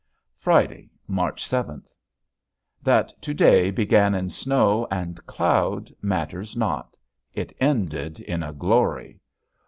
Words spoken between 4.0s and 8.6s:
in snow and cloud matters not, it ended in a